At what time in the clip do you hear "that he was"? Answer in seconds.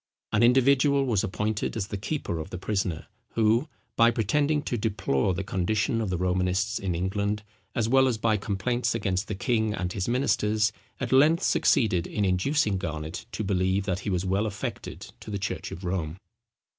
13.85-14.25